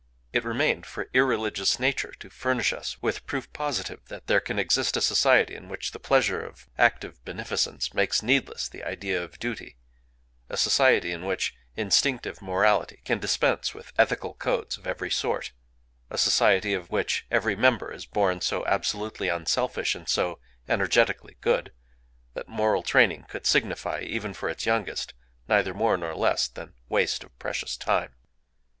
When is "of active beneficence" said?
6.43-7.93